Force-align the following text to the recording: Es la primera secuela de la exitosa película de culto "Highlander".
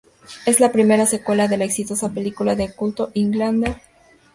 Es 0.47 0.59
la 0.59 0.71
primera 0.71 1.05
secuela 1.05 1.47
de 1.47 1.57
la 1.57 1.65
exitosa 1.65 2.09
película 2.09 2.55
de 2.55 2.73
culto 2.73 3.11
"Highlander". 3.13 3.79